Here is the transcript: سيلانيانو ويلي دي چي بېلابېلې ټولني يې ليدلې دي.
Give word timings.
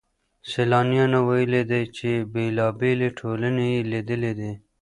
سيلانيانو 0.51 1.19
ويلي 1.29 1.61
دي 1.71 1.81
چي 1.95 2.09
بېلابېلې 2.33 3.09
ټولني 3.19 3.65
يې 3.75 3.79
ليدلې 3.91 4.31
دي. 4.39 4.51